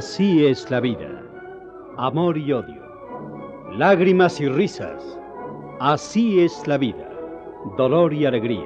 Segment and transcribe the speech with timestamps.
[0.00, 1.10] Así es la vida.
[1.98, 2.82] Amor y odio.
[3.72, 5.18] Lágrimas y risas.
[5.78, 7.06] Así es la vida.
[7.76, 8.64] Dolor y alegría.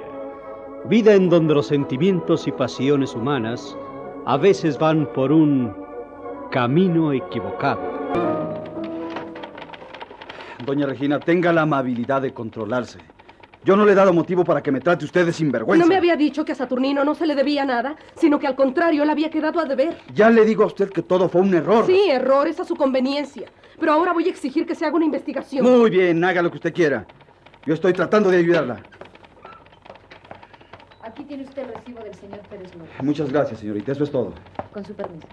[0.84, 3.76] Vida en donde los sentimientos y pasiones humanas
[4.26, 5.74] a veces van por un
[6.52, 7.82] camino equivocado.
[10.64, 13.00] Doña Regina, tenga la amabilidad de controlarse.
[13.64, 15.82] Yo no le he dado motivo para que me trate usted de sinvergüenza.
[15.82, 18.54] No me había dicho que a Saturnino no se le debía nada, sino que al
[18.54, 19.96] contrario le había quedado a deber.
[20.14, 21.86] Ya le digo a usted que todo fue un error.
[21.86, 23.48] Sí, errores a su conveniencia.
[23.80, 25.64] Pero ahora voy a exigir que se haga una investigación.
[25.64, 27.06] Muy bien, haga lo que usted quiera.
[27.64, 28.82] Yo estoy tratando de ayudarla.
[31.02, 32.90] Aquí tiene usted el recibo del señor Pérez López.
[33.02, 33.92] Muchas gracias, señorita.
[33.92, 34.34] Eso es todo.
[34.72, 35.26] Con su permiso.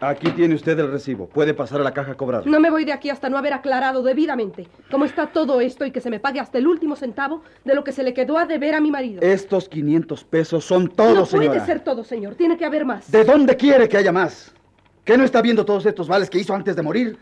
[0.00, 1.26] Aquí tiene usted el recibo.
[1.26, 2.46] Puede pasar a la caja a cobrar.
[2.46, 5.90] No me voy de aquí hasta no haber aclarado debidamente cómo está todo esto y
[5.90, 8.46] que se me pague hasta el último centavo de lo que se le quedó a
[8.46, 9.20] deber a mi marido.
[9.22, 11.48] Estos 500 pesos son todos, no señora.
[11.48, 12.36] puede ser todo, señor.
[12.36, 13.10] Tiene que haber más.
[13.10, 14.54] ¿De dónde quiere que haya más?
[15.04, 17.18] ¿Qué no está viendo todos estos vales que hizo antes de morir?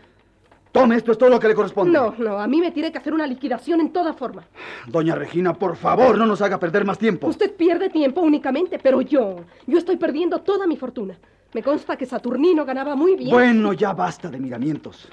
[0.71, 1.91] Tome, esto es todo lo que le corresponde.
[1.91, 4.43] No, no, a mí me tiene que hacer una liquidación en toda forma.
[4.85, 7.25] Doña Regina, por favor, no nos haga perder más tiempo.
[7.25, 11.17] Usted pierde tiempo únicamente, pero yo, yo estoy perdiendo toda mi fortuna.
[11.53, 13.31] Me consta que Saturnino ganaba muy bien.
[13.31, 15.07] Bueno, ya basta de miramientos.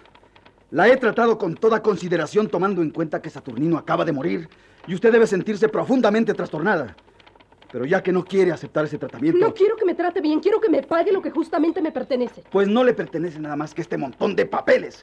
[0.70, 4.48] La he tratado con toda consideración tomando en cuenta que Saturnino acaba de morir
[4.86, 6.96] y usted debe sentirse profundamente trastornada.
[7.70, 10.60] Pero ya que no quiere aceptar ese tratamiento, No quiero que me trate bien, quiero
[10.60, 12.42] que me pague lo que justamente me pertenece.
[12.50, 15.02] pues no le pertenece nada más que este montón de papeles.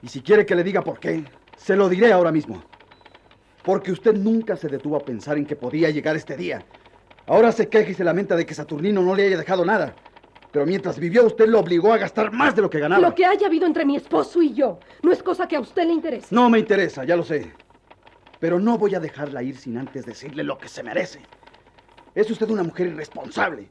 [0.00, 1.24] Y si quiere que le diga por qué,
[1.56, 2.62] se lo diré ahora mismo.
[3.64, 6.64] Porque usted nunca se detuvo a pensar en que podía llegar este día.
[7.26, 9.94] Ahora se queja y se lamenta de que Saturnino no le haya dejado nada.
[10.52, 13.00] Pero mientras vivió, usted lo obligó a gastar más de lo que ganaba.
[13.00, 15.86] Lo que haya habido entre mi esposo y yo no es cosa que a usted
[15.86, 16.26] le interese.
[16.30, 17.52] No me interesa, ya lo sé.
[18.38, 21.20] Pero no voy a dejarla ir sin antes decirle lo que se merece.
[22.14, 23.70] Es usted una mujer irresponsable.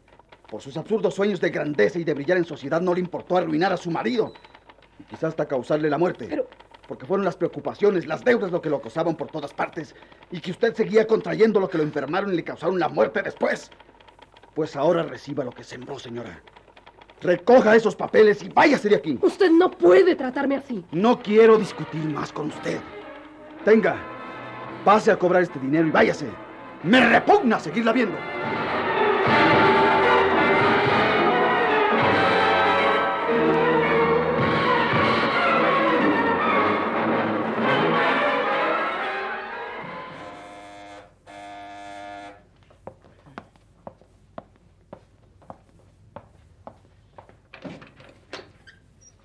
[0.50, 3.72] Por sus absurdos sueños de grandeza y de brillar en sociedad no le importó arruinar
[3.72, 4.34] a su marido.
[5.00, 6.26] Y quizás hasta causarle la muerte.
[6.28, 6.48] Pero-
[6.88, 9.96] Porque fueron las preocupaciones, las deudas lo que lo acosaban por todas partes.
[10.32, 13.70] Y que usted seguía contrayendo lo que lo enfermaron y le causaron la muerte después.
[14.56, 16.42] Pues ahora reciba lo que sembró, señora.
[17.22, 19.20] Recoja esos papeles y váyase de aquí.
[19.22, 20.84] Usted no puede tratarme así.
[20.92, 22.80] No quiero discutir más con usted.
[23.64, 23.96] Tenga,
[24.84, 26.26] pase a cobrar este dinero y váyase.
[26.84, 28.18] Me repugna seguirla viendo.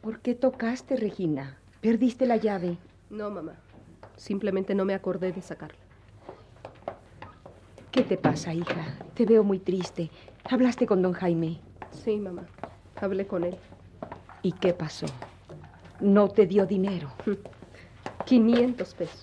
[0.06, 1.58] ¿Por qué tocaste, Regina?
[1.80, 2.78] Perdiste la llave.
[3.10, 3.54] No, mamá.
[4.16, 5.80] Simplemente no me acordé de sacarla.
[7.90, 8.98] ¿Qué te pasa, hija?
[9.14, 10.12] Te veo muy triste.
[10.48, 11.58] ¿Hablaste con don Jaime?
[11.90, 12.46] Sí, mamá.
[12.94, 13.56] Hablé con él.
[14.42, 15.06] ¿Y qué pasó?
[15.98, 17.10] No te dio dinero.
[18.26, 19.22] 500 pesos.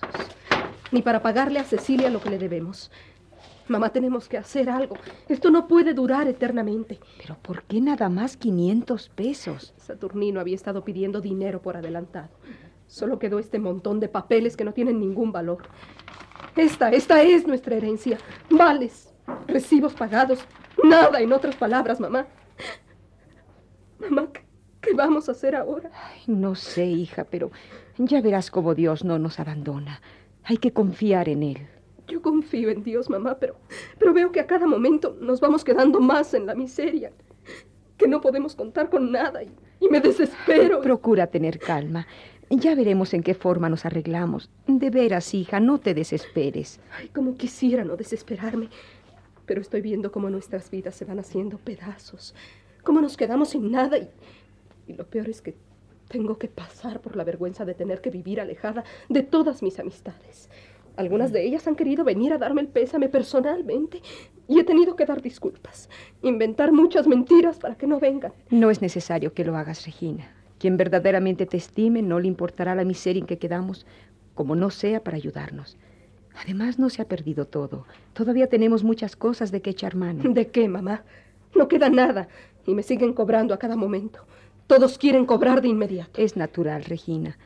[0.92, 2.90] Ni para pagarle a Cecilia lo que le debemos.
[3.66, 4.96] Mamá, tenemos que hacer algo.
[5.28, 7.00] Esto no puede durar eternamente.
[7.18, 9.72] ¿Pero por qué nada más 500 pesos?
[9.78, 12.28] Saturnino había estado pidiendo dinero por adelantado.
[12.86, 15.68] Solo quedó este montón de papeles que no tienen ningún valor.
[16.56, 18.18] Esta, esta es nuestra herencia.
[18.50, 19.12] Vales,
[19.46, 20.46] recibos pagados.
[20.82, 22.26] Nada, en otras palabras, mamá.
[23.98, 24.44] Mamá, ¿qué,
[24.82, 25.90] qué vamos a hacer ahora?
[25.94, 27.50] Ay, no sé, hija, pero
[27.96, 30.02] ya verás cómo Dios no nos abandona.
[30.44, 31.68] Hay que confiar en Él.
[32.08, 33.56] Yo confío en Dios, mamá, pero,
[33.98, 37.12] pero veo que a cada momento nos vamos quedando más en la miseria.
[37.96, 40.80] Que no podemos contar con nada y, y me desespero.
[40.80, 42.06] Procura tener calma.
[42.50, 44.50] Ya veremos en qué forma nos arreglamos.
[44.66, 46.80] De veras, hija, no te desesperes.
[46.98, 48.68] Ay, como quisiera no desesperarme.
[49.46, 52.34] Pero estoy viendo cómo nuestras vidas se van haciendo pedazos.
[52.82, 54.08] Cómo nos quedamos sin nada y,
[54.86, 55.54] y lo peor es que
[56.08, 60.50] tengo que pasar por la vergüenza de tener que vivir alejada de todas mis amistades.
[60.96, 64.00] Algunas de ellas han querido venir a darme el pésame personalmente
[64.46, 65.88] y he tenido que dar disculpas,
[66.22, 68.32] inventar muchas mentiras para que no vengan.
[68.50, 70.30] No es necesario que lo hagas, Regina.
[70.58, 73.86] Quien verdaderamente te estime no le importará la miseria en que quedamos,
[74.34, 75.76] como no sea para ayudarnos.
[76.42, 77.86] Además, no se ha perdido todo.
[78.12, 80.22] Todavía tenemos muchas cosas de que echar mano.
[80.32, 81.04] ¿De qué, mamá?
[81.54, 82.28] No queda nada
[82.66, 84.26] y me siguen cobrando a cada momento.
[84.66, 86.20] Todos quieren cobrar de inmediato.
[86.20, 87.36] Es natural, Regina.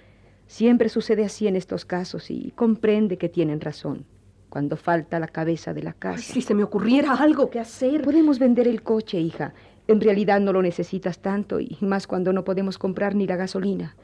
[0.49, 4.07] Siempre sucede así en estos casos y comprende que tienen razón.
[4.49, 6.17] Cuando falta la cabeza de la casa.
[6.17, 8.01] Ay, si se me ocurriera algo que hacer.
[8.01, 9.53] Podemos vender el coche, hija.
[9.87, 13.95] En realidad no lo necesitas tanto y más cuando no podemos comprar ni la gasolina.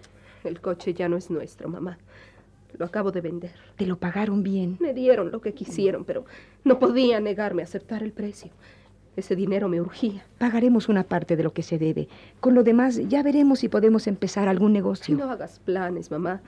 [0.45, 1.97] El coche ya no es nuestro, mamá.
[2.77, 3.53] Lo acabo de vender.
[3.77, 4.77] Te lo pagaron bien.
[4.81, 6.27] Me dieron lo que quisieron, pero
[6.63, 8.51] no podía negarme a aceptar el precio.
[9.17, 10.25] Ese dinero me urgía.
[10.39, 12.09] Pagaremos una parte de lo que se debe.
[12.41, 15.17] Con lo demás ya veremos si podemos empezar algún negocio.
[15.17, 16.41] No hagas planes, mamá.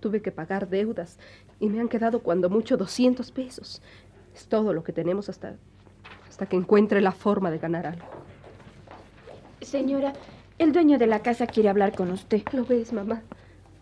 [0.00, 1.18] Tuve que pagar deudas
[1.60, 3.80] y me han quedado cuando mucho 200 pesos.
[4.34, 5.56] Es todo lo que tenemos hasta,
[6.28, 8.06] hasta que encuentre la forma de ganar algo.
[9.62, 10.12] Señora,
[10.58, 12.42] el dueño de la casa quiere hablar con usted.
[12.52, 13.22] ¿Lo ves, mamá?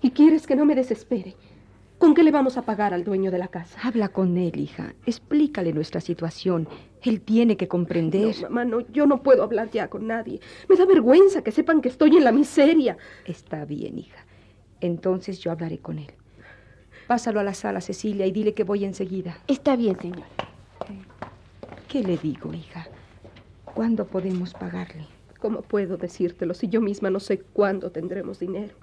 [0.00, 1.34] ¿Y quieres que no me desespere?
[1.98, 3.78] ¿Con qué le vamos a pagar al dueño de la casa?
[3.82, 4.94] Habla con él, hija.
[5.06, 6.68] Explícale nuestra situación.
[7.02, 8.34] Él tiene que comprender.
[8.36, 10.40] No, mamá, no, yo no puedo hablar ya con nadie.
[10.68, 12.96] Me da vergüenza que sepan que estoy en la miseria.
[13.24, 14.24] Está bien, hija.
[14.80, 16.12] Entonces yo hablaré con él.
[17.06, 19.38] Pásalo a la sala, Cecilia, y dile que voy enseguida.
[19.46, 20.24] Está bien, señor.
[21.88, 22.86] ¿Qué le digo, hija?
[23.64, 25.06] ¿Cuándo podemos pagarle?
[25.38, 28.74] ¿Cómo puedo decírtelo si yo misma no sé cuándo tendremos dinero?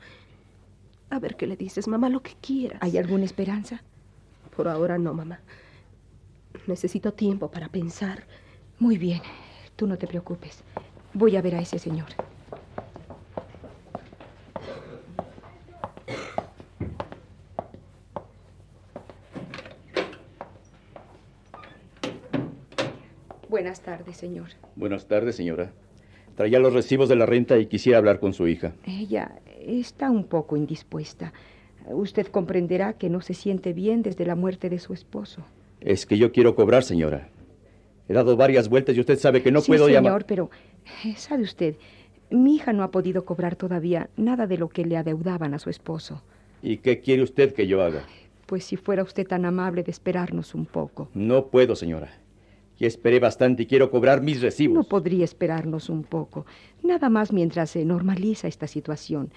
[1.09, 2.79] A ver qué le dices, mamá, lo que quieras.
[2.81, 3.81] ¿Hay alguna esperanza?
[4.55, 5.39] Por ahora no, mamá.
[6.67, 8.23] Necesito tiempo para pensar.
[8.77, 9.21] Muy bien,
[9.75, 10.63] tú no te preocupes.
[11.13, 12.07] Voy a ver a ese señor.
[23.49, 24.49] Buenas tardes, señor.
[24.75, 25.71] Buenas tardes, señora.
[26.35, 28.73] Traía los recibos de la renta y quisiera hablar con su hija.
[28.85, 31.33] Ella está un poco indispuesta.
[31.87, 35.43] Usted comprenderá que no se siente bien desde la muerte de su esposo.
[35.81, 37.29] Es que yo quiero cobrar, señora.
[38.07, 40.25] He dado varias vueltas y usted sabe que no sí, puedo señor, llamar.
[40.25, 40.49] pero
[41.05, 41.75] eh, sabe usted,
[42.31, 45.69] mi hija no ha podido cobrar todavía nada de lo que le adeudaban a su
[45.69, 46.23] esposo.
[46.61, 48.03] ¿Y qué quiere usted que yo haga?
[48.45, 51.09] Pues si fuera usted tan amable de esperarnos un poco.
[51.13, 52.09] No puedo, señora.
[52.79, 54.75] Ya esperé bastante y quiero cobrar mis recibos.
[54.75, 56.45] No podría esperarnos un poco.
[56.81, 59.31] Nada más mientras se normaliza esta situación.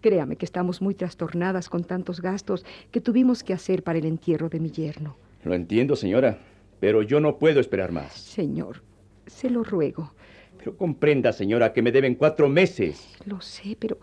[0.00, 4.48] Créame que estamos muy trastornadas con tantos gastos que tuvimos que hacer para el entierro
[4.48, 5.16] de mi yerno.
[5.44, 6.38] Lo entiendo, señora,
[6.80, 8.12] pero yo no puedo esperar más.
[8.12, 8.82] Señor,
[9.26, 10.12] se lo ruego.
[10.58, 13.14] Pero comprenda, señora, que me deben cuatro meses.
[13.24, 13.98] Lo sé, pero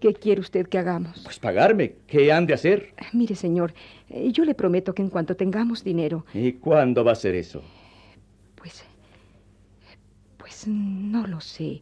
[0.00, 1.20] ¿qué quiere usted que hagamos?
[1.24, 1.96] Pues pagarme.
[2.06, 2.94] ¿Qué han de hacer?
[3.12, 3.74] Mire, señor,
[4.08, 7.62] eh, yo le prometo que en cuanto tengamos dinero, ¿Y cuándo va a ser eso?
[8.54, 8.84] pues...
[10.38, 11.80] Pues no lo sé.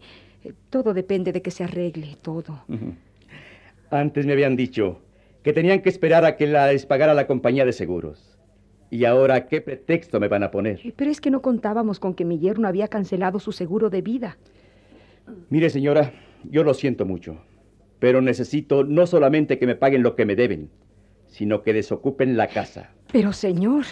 [0.71, 2.65] Todo depende de que se arregle, todo.
[3.91, 5.01] Antes me habían dicho
[5.43, 8.32] que tenían que esperar a que la les pagara la compañía de seguros.
[8.93, 10.79] ¿Y ahora qué pretexto me van a poner?
[10.85, 14.03] Eh, Pero es que no contábamos con que mi yerno había cancelado su seguro de
[14.03, 14.37] vida.
[15.49, 16.13] Mire, señora,
[16.45, 17.39] yo lo siento mucho,
[17.99, 20.69] pero necesito no solamente que me paguen lo que me deben,
[21.27, 22.91] sino que desocupen la casa.
[23.11, 23.85] Pero, señor,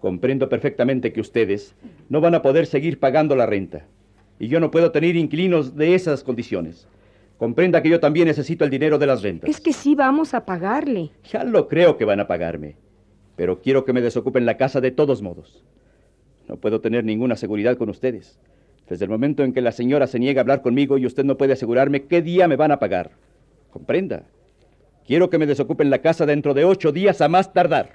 [0.00, 1.76] Comprendo perfectamente que ustedes
[2.08, 3.86] no van a poder seguir pagando la renta.
[4.40, 6.88] Y yo no puedo tener inquilinos de esas condiciones.
[7.38, 9.48] Comprenda que yo también necesito el dinero de las rentas.
[9.48, 11.10] es que sí vamos a pagarle.
[11.30, 12.74] Ya lo creo que van a pagarme.
[13.40, 15.64] Pero quiero que me desocupen la casa de todos modos.
[16.46, 18.38] No puedo tener ninguna seguridad con ustedes.
[18.86, 21.38] Desde el momento en que la señora se niega a hablar conmigo y usted no
[21.38, 23.12] puede asegurarme qué día me van a pagar.
[23.70, 24.24] Comprenda.
[25.06, 27.94] Quiero que me desocupen la casa dentro de ocho días a más tardar.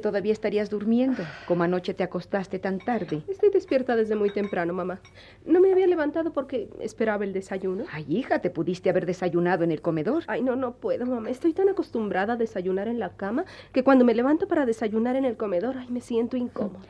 [0.00, 3.22] Que todavía estarías durmiendo, como anoche te acostaste tan tarde.
[3.28, 4.98] Estoy despierta desde muy temprano, mamá.
[5.44, 7.84] No me había levantado porque esperaba el desayuno.
[7.92, 10.24] Ay, hija, te pudiste haber desayunado en el comedor.
[10.26, 11.28] Ay, no, no puedo, mamá.
[11.28, 15.26] Estoy tan acostumbrada a desayunar en la cama que cuando me levanto para desayunar en
[15.26, 16.80] el comedor, ay, me siento incómoda.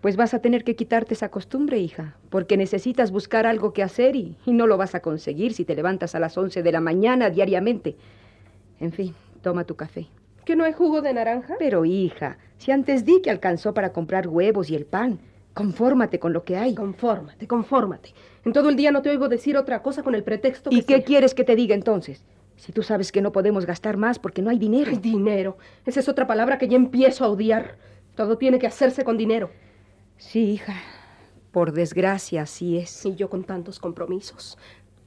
[0.00, 4.14] Pues vas a tener que quitarte esa costumbre, hija, porque necesitas buscar algo que hacer
[4.14, 6.80] y, y no lo vas a conseguir si te levantas a las 11 de la
[6.80, 7.96] mañana diariamente.
[8.78, 10.06] En fin, toma tu café.
[10.44, 11.54] ¿Que no hay jugo de naranja?
[11.58, 15.18] Pero, hija, si antes di que alcanzó para comprar huevos y el pan,
[15.54, 16.74] confórmate con lo que hay.
[16.74, 18.14] Confórmate, confórmate.
[18.44, 20.82] En todo el día no te oigo decir otra cosa con el pretexto que ¿Y
[20.82, 21.04] qué sea.
[21.04, 22.24] quieres que te diga entonces?
[22.56, 24.90] Si tú sabes que no podemos gastar más porque no hay dinero.
[24.90, 25.56] Ay, dinero.
[25.86, 27.76] Esa es otra palabra que ya empiezo a odiar.
[28.14, 29.50] Todo tiene que hacerse con dinero.
[30.18, 30.74] Sí, hija.
[31.50, 33.04] Por desgracia, así es.
[33.06, 34.58] Y yo con tantos compromisos.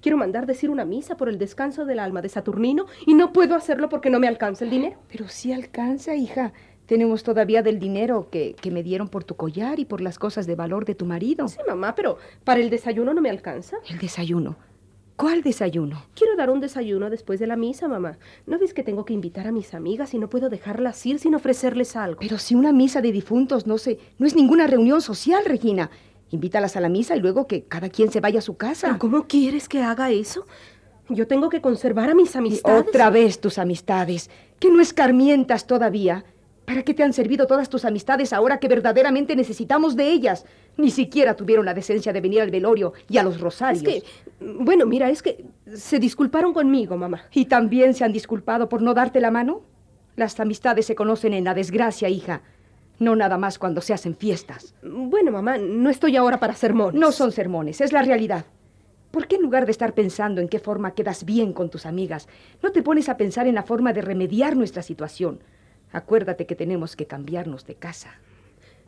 [0.08, 3.56] Quiero mandar decir una misa por el descanso del alma de Saturnino y no puedo
[3.56, 4.96] hacerlo porque no me alcanza el dinero.
[5.12, 6.54] Pero sí alcanza, hija.
[6.86, 10.48] Tenemos todavía del dinero que, que me dieron por tu collar y por las cosas
[10.48, 11.50] de valor de tu marido.
[11.50, 13.80] Sí, mamá, pero para el desayuno no me alcanza.
[13.90, 14.56] El desayuno.
[15.18, 16.04] ¿Cuál desayuno?
[16.14, 18.20] Quiero dar un desayuno después de la misa, mamá.
[18.46, 21.34] ¿No ves que tengo que invitar a mis amigas y no puedo dejarlas ir sin
[21.34, 22.20] ofrecerles algo?
[22.20, 25.90] Pero si una misa de difuntos no sé, no es ninguna reunión social, Regina.
[26.30, 28.88] Invítalas a la misa y luego que cada quien se vaya a su casa.
[28.88, 30.46] ¿Pero ¿Cómo quieres que haga eso?
[31.10, 32.82] Yo tengo que conservar a mis Y amistades.
[32.88, 34.30] otra vez tus amistades,
[34.60, 36.26] que no escarmientas todavía.
[36.66, 40.44] ¿Para qué te han servido todas tus amistades ahora que verdaderamente necesitamos de ellas?
[40.76, 43.84] Ni siquiera tuvieron la decencia de venir al velorio y a los Es rosarios.
[43.86, 44.04] que,
[44.42, 47.22] bueno, mira, es que se disculparon conmigo, mamá.
[47.34, 49.62] ¿Y también se han disculpado por no darte la mano?
[50.18, 52.42] Las amistades se conocen en la desgracia, hija.
[53.00, 54.74] No nada más cuando se hacen fiestas.
[54.82, 57.00] Bueno, mamá, no estoy ahora para sermones.
[57.00, 58.46] No son sermones, es la realidad.
[59.12, 62.28] ¿Por qué en lugar de estar pensando en qué forma quedas bien con tus amigas,
[62.62, 65.40] no te pones a pensar en la forma de remediar nuestra situación?
[65.92, 68.20] Acuérdate que tenemos que cambiarnos de casa.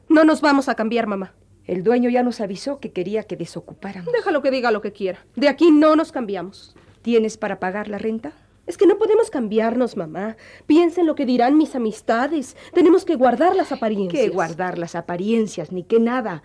[0.10, 1.34] No nos vamos a cambiar, mamá.
[1.66, 4.12] El dueño ya nos avisó que quería que desocupáramos.
[4.12, 5.20] Déjalo que diga lo que quiera.
[5.36, 6.75] De aquí no nos cambiamos.
[7.04, 8.34] ¿Tienes para pagar la renta?
[8.69, 10.38] Es que no podemos cambiarnos, mamá.
[10.67, 12.55] Piensa en lo que dirán mis amistades.
[12.71, 14.23] Tenemos que guardar las apariencias.
[14.23, 16.43] Que guardar las apariencias, ni que nada.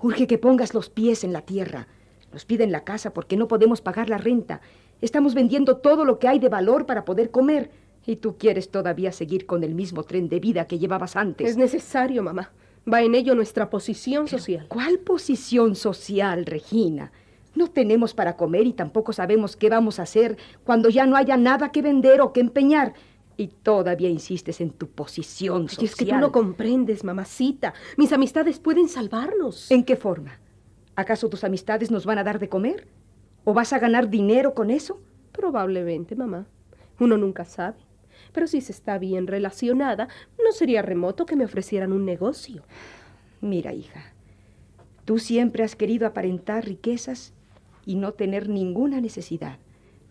[0.00, 1.86] Urge que pongas los pies en la tierra.
[2.32, 4.62] Nos piden la casa porque no podemos pagar la renta.
[5.02, 7.70] Estamos vendiendo todo lo que hay de valor para poder comer.
[8.06, 11.50] Y tú quieres todavía seguir con el mismo tren de vida que llevabas antes.
[11.50, 12.50] Es necesario, mamá.
[12.90, 14.64] Va en ello nuestra posición social.
[14.68, 17.12] ¿Cuál posición social, Regina?
[17.54, 21.36] No tenemos para comer y tampoco sabemos qué vamos a hacer cuando ya no haya
[21.36, 22.94] nada que vender o que empeñar.
[23.36, 25.84] Y todavía insistes en tu posición Y social.
[25.86, 27.72] es que tú no comprendes, mamacita.
[27.96, 29.70] Mis amistades pueden salvarnos.
[29.70, 30.40] ¿En qué forma?
[30.96, 32.88] ¿Acaso tus amistades nos van a dar de comer?
[33.44, 35.00] ¿O vas a ganar dinero con eso?
[35.32, 36.46] Probablemente, mamá.
[36.98, 37.78] Uno nunca sabe.
[38.32, 40.08] Pero si se está bien relacionada,
[40.44, 42.64] no sería remoto que me ofrecieran un negocio.
[43.40, 44.12] Mira, hija,
[45.04, 47.32] tú siempre has querido aparentar riquezas
[47.88, 49.56] y no tener ninguna necesidad.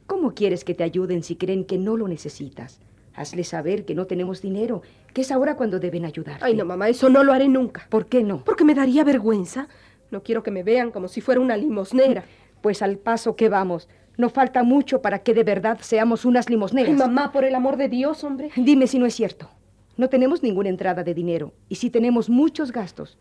[0.07, 2.79] ¿Cómo quieres que te ayuden si creen que no lo necesitas?
[3.13, 4.81] Hazles saber que no tenemos dinero,
[5.13, 6.43] que es ahora cuando deben ayudarte.
[6.43, 7.85] Ay, no, mamá, eso no lo haré nunca.
[7.91, 8.43] ¿Por qué no?
[8.43, 9.67] Porque me daría vergüenza.
[10.09, 12.23] No quiero que me vean como si fuera una limosnera.
[12.61, 16.89] Pues al paso que vamos, no falta mucho para que de verdad seamos unas limosneras.
[16.89, 18.49] Ay, mamá, por el amor de Dios, hombre.
[18.55, 19.51] Dime si no es cierto.
[19.97, 23.19] No tenemos ninguna entrada de dinero y si tenemos muchos gastos.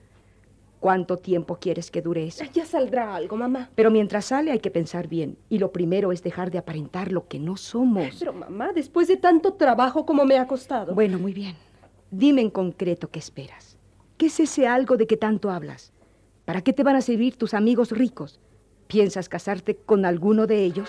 [0.87, 2.45] ¿Cuánto tiempo quieres que dure eso?
[2.55, 3.71] Ya saldrá algo, mamá.
[3.75, 5.37] Pero mientras sale hay que pensar bien.
[5.49, 8.15] Y lo primero es dejar de aparentar lo que no somos.
[8.21, 10.95] Pero, mamá, después de tanto trabajo como me ha costado.
[10.95, 11.57] Bueno, muy bien.
[12.13, 13.77] Dime en concreto qué esperas.
[14.17, 15.93] ¿Qué es ese algo de que tanto hablas?
[16.45, 18.39] ¿Para qué te van a servir tus amigos ricos?
[18.87, 20.89] ¿Piensas casarte con alguno de ellos?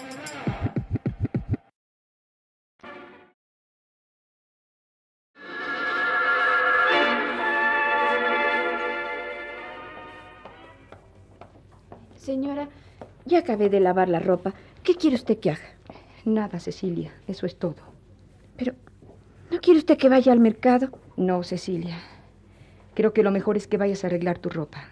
[12.21, 12.69] Señora,
[13.25, 14.53] ya acabé de lavar la ropa.
[14.83, 15.73] ¿Qué quiere usted que haga?
[16.23, 17.77] Nada, Cecilia, eso es todo.
[18.57, 18.73] Pero,
[19.49, 20.89] ¿no quiere usted que vaya al mercado?
[21.17, 21.97] No, Cecilia.
[22.93, 24.89] Creo que lo mejor es que vayas a arreglar tu ropa.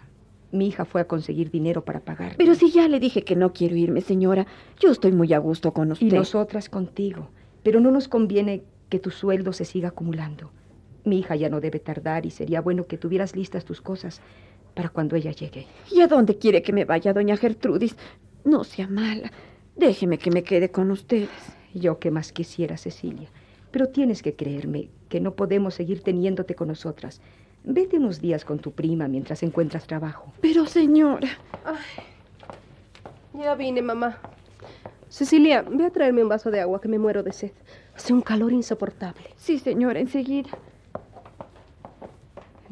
[0.50, 2.34] Mi hija fue a conseguir dinero para pagar.
[2.36, 4.48] Pero si ya le dije que no quiero irme, señora,
[4.80, 6.08] yo estoy muy a gusto con usted.
[6.08, 7.28] Y nosotras contigo.
[7.62, 10.50] Pero no nos conviene que tu sueldo se siga acumulando.
[11.04, 14.20] Mi hija ya no debe tardar y sería bueno que tuvieras listas tus cosas
[14.74, 15.66] para cuando ella llegue.
[15.90, 17.96] ¿Y a dónde quiere que me vaya, doña Gertrudis?
[18.44, 19.30] No sea mala.
[19.76, 21.30] Déjeme que me quede con ustedes.
[21.74, 23.28] Yo que más quisiera, Cecilia.
[23.70, 27.20] Pero tienes que creerme que no podemos seguir teniéndote con nosotras.
[27.62, 30.32] Vete unos días con tu prima mientras encuentras trabajo.
[30.40, 31.28] Pero, señora.
[31.64, 32.04] Ay,
[33.42, 34.18] ya vine, mamá.
[35.08, 37.52] Cecilia, ve a traerme un vaso de agua que me muero de sed.
[37.94, 39.24] Hace un calor insoportable.
[39.36, 40.50] Sí, señora, enseguida.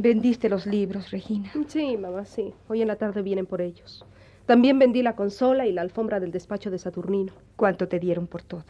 [0.00, 1.50] ¿Vendiste los libros, Regina?
[1.66, 2.54] Sí, mamá, sí.
[2.68, 4.06] Hoy en la tarde vienen por ellos.
[4.46, 7.32] También vendí la consola y la alfombra del despacho de Saturnino.
[7.56, 8.64] ¿Cuánto te dieron por todo?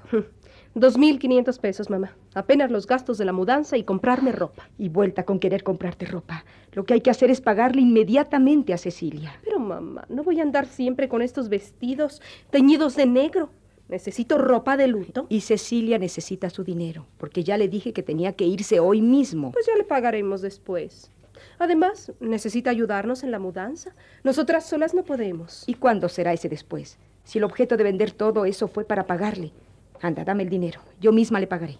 [0.74, 2.16] Dos mil quinientos pesos, mamá.
[2.34, 4.70] Apenas los gastos de la mudanza y comprarme ropa.
[4.78, 6.46] Y vuelta con querer comprarte ropa.
[6.72, 9.38] Lo que hay que hacer es pagarle inmediatamente a Cecilia.
[9.44, 13.50] Pero, mamá, no voy a andar siempre con estos vestidos teñidos de negro.
[13.88, 15.26] Necesito ropa de luto.
[15.28, 19.52] Y Cecilia necesita su dinero, porque ya le dije que tenía que irse hoy mismo.
[19.52, 21.10] Pues ya le pagaremos después.
[21.58, 23.92] Además, necesita ayudarnos en la mudanza.
[24.24, 25.64] Nosotras solas no podemos.
[25.66, 26.98] ¿Y cuándo será ese después?
[27.24, 29.52] Si el objeto de vender todo eso fue para pagarle.
[30.00, 30.80] Anda, dame el dinero.
[31.00, 31.78] Yo misma le pagaré.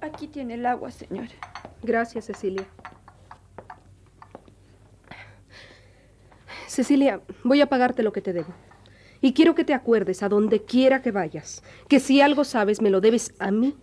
[0.00, 1.34] Aquí tiene el agua, señora.
[1.82, 2.66] Gracias, Cecilia.
[6.66, 8.52] Cecilia, voy a pagarte lo que te debo.
[9.20, 12.90] Y quiero que te acuerdes a donde quiera que vayas, que si algo sabes me
[12.90, 13.74] lo debes a mí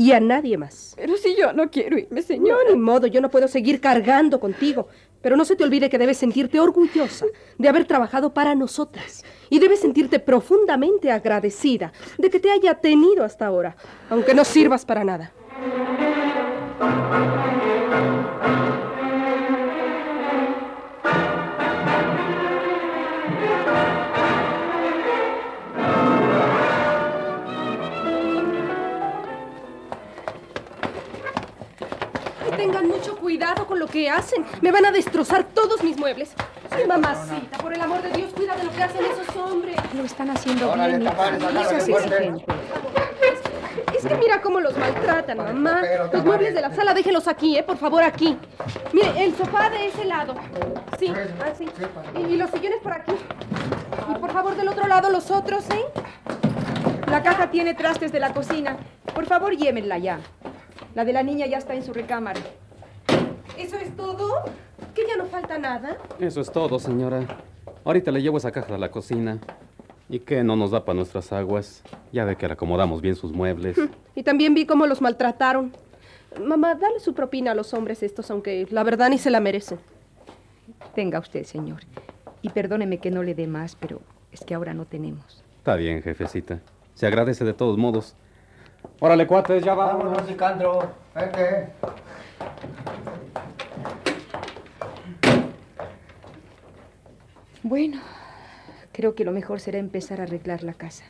[0.00, 0.94] y a nadie más.
[0.96, 2.64] Pero si yo no quiero irme, señora.
[2.64, 4.88] No, ni modo, yo no puedo seguir cargando contigo.
[5.20, 7.26] Pero no se te olvide que debes sentirte orgullosa
[7.58, 9.22] de haber trabajado para nosotras.
[9.50, 13.76] Y debes sentirte profundamente agradecida de que te haya tenido hasta ahora,
[14.08, 15.34] aunque no sirvas para nada.
[33.40, 34.44] Cuidado con lo que hacen.
[34.60, 36.34] Me van a destrozar todos mis muebles.
[36.70, 39.76] Ay, mamacita, por el amor de Dios, cuida de lo que hacen esos hombres.
[39.94, 41.10] Lo están haciendo Órale, bien.
[41.10, 41.30] hija.
[41.38, 42.44] No seas exigente.
[43.96, 45.80] Es que mira cómo los maltratan, mamá.
[46.12, 47.62] Los muebles de la sala, déjenlos aquí, ¿eh?
[47.62, 48.36] Por favor, aquí.
[48.92, 50.34] Mire, el sofá de ese lado.
[50.98, 51.10] Sí,
[51.42, 51.66] así.
[52.16, 53.12] Y, y los sillones por aquí.
[54.10, 55.84] Y por favor, del otro lado, los otros, ¿eh?
[57.10, 58.76] La caja tiene trastes de la cocina.
[59.14, 60.20] Por favor, llévenla ya.
[60.94, 62.40] La de la niña ya está en su recámara.
[63.60, 64.42] ¿Eso es todo?
[64.94, 65.98] ¿Que ya no falta nada?
[66.18, 67.26] Eso es todo, señora.
[67.84, 69.38] Ahorita le llevo esa caja a la cocina.
[70.08, 71.82] ¿Y qué no nos da para nuestras aguas?
[72.10, 73.76] Ya ve que le acomodamos bien sus muebles.
[74.16, 75.72] Y también vi cómo los maltrataron.
[76.44, 79.78] Mamá, dale su propina a los hombres estos, aunque la verdad ni se la merecen.
[80.94, 81.80] Tenga usted, señor.
[82.42, 84.00] Y perdóneme que no le dé más, pero
[84.32, 85.42] es que ahora no tenemos.
[85.58, 86.60] Está bien, jefecita.
[86.94, 88.14] Se agradece de todos modos.
[88.98, 90.04] Órale, cuates, ya vamos.
[90.04, 90.80] Vámonos, Sicandro.
[91.14, 91.68] Vete.
[97.62, 98.00] Bueno,
[98.92, 101.04] creo que lo mejor será empezar a arreglar la casa.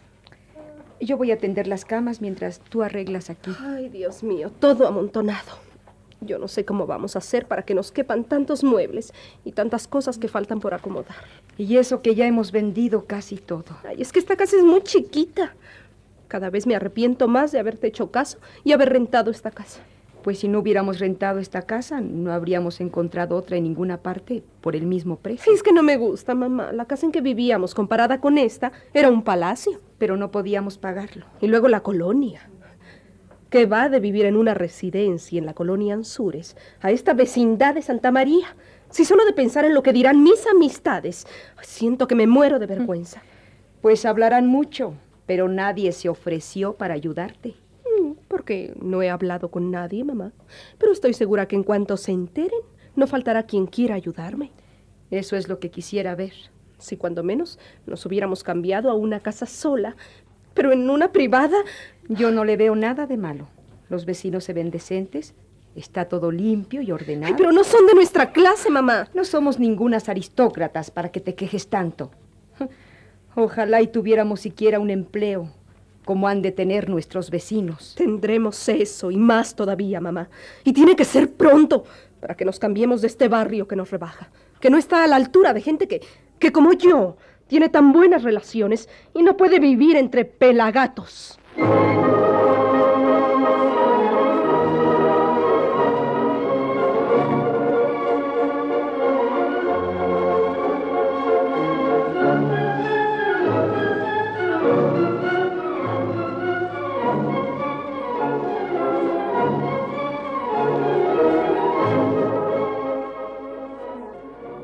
[1.01, 3.53] Yo voy a tender las camas mientras tú arreglas aquí.
[3.61, 5.59] Ay, Dios mío, todo amontonado.
[6.21, 9.87] Yo no sé cómo vamos a hacer para que nos quepan tantos muebles y tantas
[9.87, 11.17] cosas que faltan por acomodar.
[11.57, 13.79] Y eso que ya hemos vendido casi todo.
[13.85, 15.55] Ay, es que esta casa es muy chiquita.
[16.29, 19.81] Cada vez me arrepiento más de haberte hecho caso y haber rentado esta casa.
[20.23, 24.77] Pues si no hubiéramos rentado esta casa, no habríamos encontrado otra en ninguna parte por
[24.77, 25.53] el mismo precio.
[25.53, 26.73] Es que no me gusta, mamá.
[26.73, 29.81] La casa en que vivíamos, comparada con esta, era un palacio.
[29.99, 31.27] Pero no podíamos pagarlo.
[31.41, 32.49] Y luego la colonia.
[33.49, 37.83] Que va de vivir en una residencia en la colonia Anzures a esta vecindad de
[37.83, 38.55] Santa María.
[38.91, 41.27] Si solo de pensar en lo que dirán mis amistades,
[41.63, 43.23] siento que me muero de vergüenza.
[43.81, 44.95] Pues hablarán mucho,
[45.27, 47.55] pero nadie se ofreció para ayudarte.
[48.31, 50.33] Porque no he hablado con nadie, mamá.
[50.79, 52.61] Pero estoy segura que en cuanto se enteren,
[52.95, 54.53] no faltará quien quiera ayudarme.
[55.11, 56.33] Eso es lo que quisiera ver.
[56.79, 59.97] Si cuando menos nos hubiéramos cambiado a una casa sola,
[60.55, 61.59] pero en una privada,
[62.09, 63.49] Yo no le veo nada de malo.
[63.89, 65.35] Los vecinos se ven decentes,
[65.77, 67.33] está todo limpio y ordenado.
[67.33, 69.09] Ay, pero no son de nuestra clase, mamá.
[69.15, 72.11] No somos ningunas aristócratas para que te quejes tanto.
[73.37, 75.53] Ojalá y tuviéramos siquiera un empleo,
[76.05, 77.95] como han de tener nuestros vecinos.
[77.97, 80.29] Tendremos eso y más todavía, mamá.
[80.65, 81.85] Y tiene que ser pronto
[82.21, 84.31] para que nos cambiemos de este barrio que nos rebaja.
[84.61, 86.03] que no está a la altura de gente que,
[86.39, 91.39] que como yo, tiene tan buenas relaciones y no puede vivir entre pelagatos.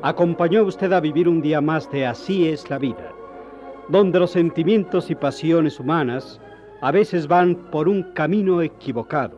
[0.07, 3.11] Acompañó usted a vivir un día más de Así es la vida,
[3.89, 6.39] donde los sentimientos y pasiones humanas
[6.81, 9.37] a veces van por un camino equivocado.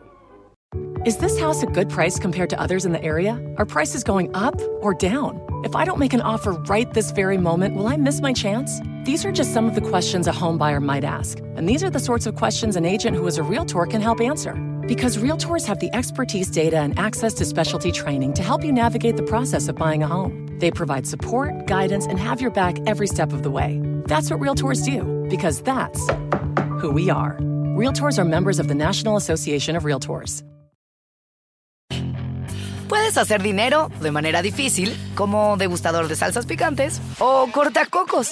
[1.05, 3.41] Is this house a good price compared to others in the area?
[3.58, 5.41] Are prices going up or down?
[5.63, 8.79] If I don't make an offer right this very moment, will I miss my chance?
[9.05, 11.39] These are just some of the questions a home buyer might ask.
[11.55, 14.21] And these are the sorts of questions an agent who is a realtor can help
[14.21, 14.53] answer.
[14.86, 19.17] Because realtors have the expertise, data, and access to specialty training to help you navigate
[19.17, 20.48] the process of buying a home.
[20.59, 23.81] They provide support, guidance, and have your back every step of the way.
[24.05, 26.05] That's what realtors do, because that's
[26.81, 27.37] who we are.
[27.75, 30.43] Realtors are members of the National Association of Realtors.
[32.89, 38.31] Puedes hacer dinero de manera difícil, como degustador de salsas picantes, o cortacocos,